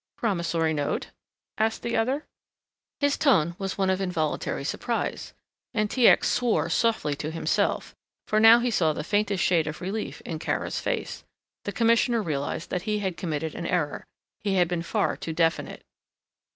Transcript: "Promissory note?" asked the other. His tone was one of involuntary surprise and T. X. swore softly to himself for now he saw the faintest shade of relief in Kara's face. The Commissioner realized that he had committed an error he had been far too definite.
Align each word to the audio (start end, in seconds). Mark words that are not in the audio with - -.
"Promissory 0.17 0.73
note?" 0.73 1.09
asked 1.59 1.83
the 1.83 1.95
other. 1.95 2.25
His 2.99 3.19
tone 3.19 3.55
was 3.59 3.77
one 3.77 3.91
of 3.91 4.01
involuntary 4.01 4.63
surprise 4.63 5.33
and 5.75 5.91
T. 5.91 6.07
X. 6.07 6.27
swore 6.27 6.69
softly 6.71 7.15
to 7.17 7.29
himself 7.29 7.95
for 8.27 8.39
now 8.39 8.57
he 8.57 8.71
saw 8.71 8.93
the 8.93 9.03
faintest 9.03 9.43
shade 9.43 9.67
of 9.67 9.79
relief 9.79 10.19
in 10.21 10.39
Kara's 10.39 10.79
face. 10.79 11.23
The 11.65 11.71
Commissioner 11.71 12.23
realized 12.23 12.71
that 12.71 12.81
he 12.89 12.97
had 12.97 13.15
committed 13.15 13.53
an 13.53 13.67
error 13.67 14.07
he 14.39 14.55
had 14.55 14.67
been 14.67 14.81
far 14.81 15.15
too 15.15 15.33
definite. 15.33 15.83